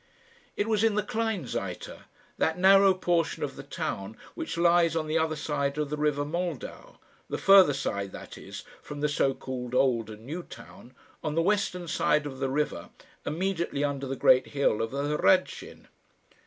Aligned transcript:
It 0.57 0.65
was 0.67 0.83
in 0.83 0.95
the 0.95 1.03
Kleinseite, 1.03 1.99
that 2.39 2.57
narrow 2.57 2.91
portion 2.95 3.43
of 3.43 3.55
the 3.55 3.61
town, 3.61 4.17
which 4.33 4.57
lies 4.57 4.95
on 4.95 5.05
the 5.05 5.19
other 5.19 5.35
side 5.35 5.77
of 5.77 5.91
the 5.91 5.95
river 5.95 6.25
Moldau 6.25 6.97
the 7.29 7.37
further 7.37 7.75
side, 7.75 8.11
that 8.11 8.35
is, 8.35 8.63
from 8.81 9.01
the 9.01 9.07
so 9.07 9.35
called 9.35 9.75
Old 9.75 10.09
and 10.09 10.25
New 10.25 10.41
Town, 10.41 10.95
on 11.23 11.35
the 11.35 11.41
western 11.43 11.87
side 11.87 12.25
of 12.25 12.39
the 12.39 12.49
river, 12.49 12.89
immediately 13.27 13.83
under 13.83 14.07
the 14.07 14.15
great 14.15 14.47
hill 14.47 14.81
of 14.81 14.89
the 14.89 15.15
Hradschin. 15.19 15.85